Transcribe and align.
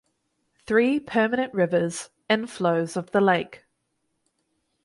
Three 0.65 0.99
permanent 0.99 1.53
rivers 1.53 2.09
inflows 2.27 2.97
of 2.97 3.11
the 3.11 3.21
lake. 3.21 3.65